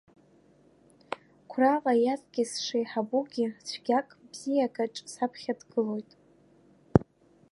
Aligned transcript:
Қәрала 1.49 1.93
иаҵкьыс 2.03 2.49
сшеиҳабугьы, 2.57 3.45
цәгьак-бзиакаҿ, 3.67 4.95
саԥхьа 5.13 5.53
дгылоит. 5.59 6.11